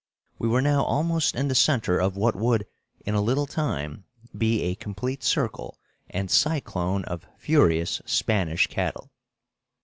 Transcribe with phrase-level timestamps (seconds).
[0.39, 2.65] We were now almost in the center of what would,
[3.05, 5.77] in a little time, be a complete circle
[6.09, 9.11] and cyclone of furious Spanish cattle.